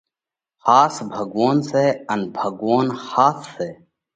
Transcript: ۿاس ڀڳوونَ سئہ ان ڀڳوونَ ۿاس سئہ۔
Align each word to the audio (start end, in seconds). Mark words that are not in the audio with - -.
ۿاس 0.65 0.95
ڀڳوونَ 1.13 1.57
سئہ 1.69 1.85
ان 2.11 2.19
ڀڳوونَ 2.37 2.85
ۿاس 3.09 3.37
سئہ۔ 3.53 3.69